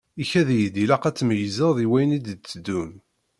Ikad-iyi-d 0.21 0.75
ilaq 0.83 1.03
ad 1.05 1.15
tmeyyzeḍ 1.17 1.77
i 1.83 1.85
wayen 1.89 2.15
i 2.17 2.19
d-iteddun. 2.25 2.91